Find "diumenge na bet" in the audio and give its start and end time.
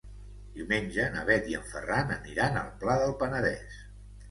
0.53-1.51